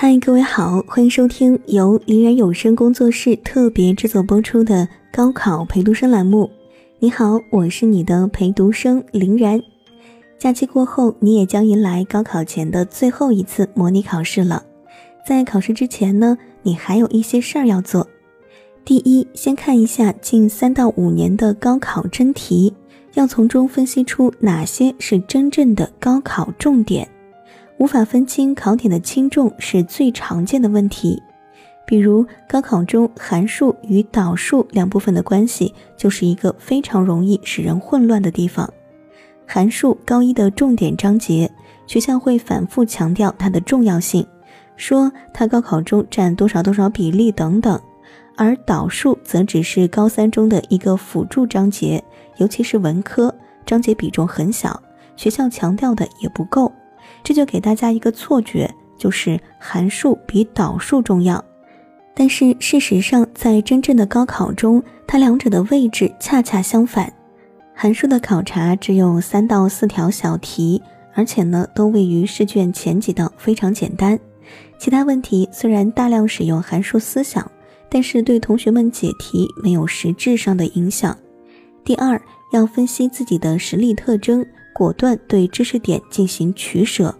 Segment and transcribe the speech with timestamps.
[0.00, 6.48] 嗨，各位好，欢迎收听由林然有声工作室特别制作播出的高考陪读生栏目。
[7.00, 9.60] 你好，我是你的陪读生林然。
[10.38, 14.62] 假期过后，你也将迎来高考前的最后一次模拟考试了。
[15.26, 18.06] 在考试之前呢，你还有一些事儿要做。
[18.84, 22.72] 第一，先看一下近三到五年的高考真题，
[23.14, 27.08] 要从中分析出哪些是真正的高考重点。
[27.78, 31.22] 无法分清考点的轻重是最常见的问题，
[31.86, 38.68] 比如高考中函数与导数两部分的关系，就是一个非常容易使人混乱的地方。
[39.46, 41.50] 函数高一的重点章节，
[41.86, 44.26] 学校会反复强调它的重要性，
[44.76, 47.80] 说它高考中占多少多少比例等等，
[48.36, 52.02] 而导数则只是高三中的一个辅助章节，
[52.38, 53.32] 尤其是文科
[53.64, 54.82] 章节比重很小，
[55.16, 56.70] 学校强调的也不够。
[57.28, 61.44] 这就给大家一个错觉，就是函数比导数重要。
[62.14, 67.12] 但是事实上，在真正的高考中，它两者的位置恰恰相反。
[67.74, 70.80] 函数的考察只有三到四条小题，
[71.12, 74.18] 而且呢都位于试卷前几道，非常简单。
[74.78, 77.46] 其他问题虽然大量使用函数思想，
[77.90, 81.14] 但是对同学们解题没有实质上的影响。
[81.84, 82.18] 第二，
[82.54, 84.46] 要分析自己的实力特征。
[84.78, 87.12] 果断对知识点进行取舍。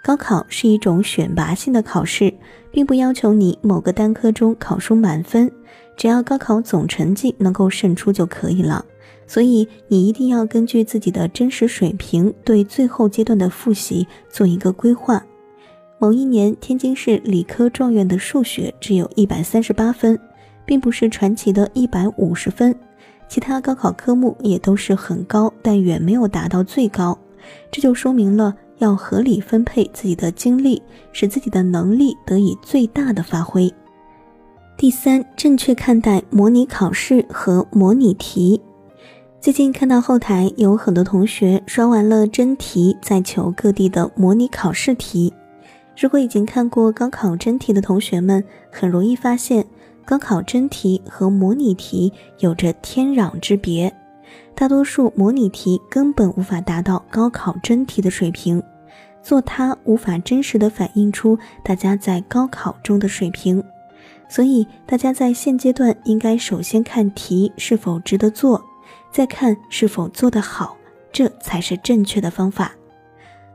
[0.00, 2.32] 高考是一种选拔性的考试，
[2.70, 5.50] 并不要求你某个单科中考出满分，
[5.96, 8.84] 只要高考总成绩能够胜出就可以了。
[9.26, 15.22] 所以你一定要根据自己的真实水平，对最后阶段的复习做一个规划。
[15.98, 20.16] 某一年，天津市理科状元的数学只有一百三十八分，
[20.64, 22.72] 并不是传奇的一百五十分。
[23.28, 27.16] 其他高考科目也都是很高，但远没有达到最高，
[27.70, 33.72] 这就说明了要合理分配自己的精力，使自己的能力得以最大的发挥。
[34.76, 38.60] 第三，正确看待模拟考试和模拟题。
[39.40, 45.32] 最近看到后台有很多同学刷完了真题，在求各地的模拟考试题。
[46.00, 49.66] 如果已经看过高考真题的同学们，很容易发现。
[50.08, 53.94] 高考真题和模拟题有着天壤之别，
[54.54, 58.62] 大多数模拟题根本无法达到高考真题的水平，
[59.22, 63.62] 做它无法真实的反映出大家在高考中的水平，
[64.30, 68.64] 所以大家在现阶段应该首先看题是否值得做，
[69.12, 70.74] 再看是否做得好，
[71.12, 72.72] 这才是正确的方法。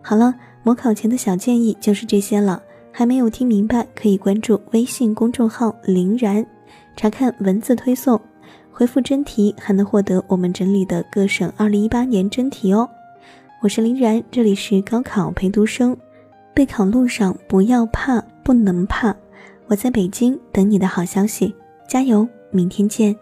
[0.00, 2.62] 好了，模考前的小建议就是这些了。
[2.98, 6.44] 还没有听明白，可以关注微信公众号“林然”，
[6.98, 8.20] 查看文字推送，
[8.72, 12.90] 回复真题还能获得我们整理的各省2018年真题哦。
[13.62, 15.96] 我是林然，这里是高考陪读生，
[16.52, 19.14] 备考路上不要怕，不能怕，
[19.68, 21.54] 我在北京等你的好消息，
[21.88, 23.14] 加油，明天见。